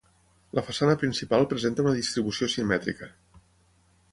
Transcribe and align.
La 0.59 0.61
façana 0.69 0.95
principal 1.03 1.45
presenta 1.51 1.85
una 1.85 1.93
distribució 1.99 2.51
simètrica. 2.55 3.11